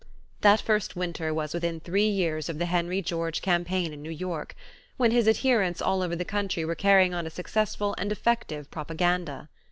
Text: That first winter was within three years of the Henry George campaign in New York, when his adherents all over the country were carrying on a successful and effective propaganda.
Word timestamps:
That 0.39 0.59
first 0.59 0.95
winter 0.95 1.31
was 1.31 1.53
within 1.53 1.79
three 1.79 2.07
years 2.09 2.49
of 2.49 2.57
the 2.57 2.65
Henry 2.65 3.03
George 3.03 3.39
campaign 3.39 3.93
in 3.93 4.01
New 4.01 4.09
York, 4.09 4.55
when 4.97 5.11
his 5.11 5.27
adherents 5.27 5.79
all 5.79 6.01
over 6.01 6.15
the 6.15 6.25
country 6.25 6.65
were 6.65 6.73
carrying 6.73 7.13
on 7.13 7.27
a 7.27 7.29
successful 7.29 7.93
and 7.99 8.11
effective 8.11 8.71
propaganda. 8.71 9.47